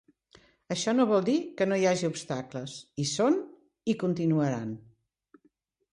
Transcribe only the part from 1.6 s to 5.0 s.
no hi hagi obstacles; hi són i continuaran.